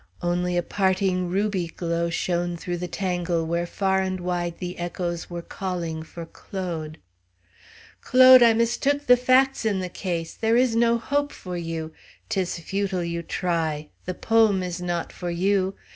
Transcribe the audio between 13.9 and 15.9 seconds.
the poem is not for you!